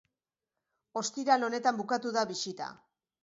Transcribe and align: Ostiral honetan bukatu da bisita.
Ostiral 1.01 1.45
honetan 1.49 1.79
bukatu 1.81 2.13
da 2.17 2.25
bisita. 2.31 2.73